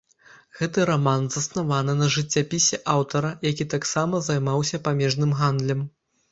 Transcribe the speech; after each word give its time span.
Гэты 0.61 0.85
раман 0.89 1.27
заснаваны 1.35 1.93
на 1.99 2.07
жыццяпісе 2.17 2.81
аўтара, 2.95 3.31
які 3.53 3.69
таксама 3.77 4.25
займаўся 4.31 4.83
памежным 4.89 5.41
гандлем. 5.43 5.89